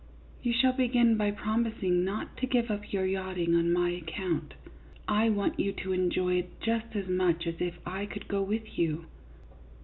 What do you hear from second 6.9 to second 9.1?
as much as if I could go with you.